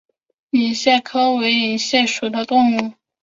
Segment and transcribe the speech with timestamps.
[0.49, 2.93] 裂隐蟹为玉蟹科裂隐蟹属的动物。